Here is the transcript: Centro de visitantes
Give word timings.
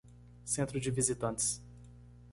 Centro 0.43 0.79
de 0.79 0.89
visitantes 0.89 1.61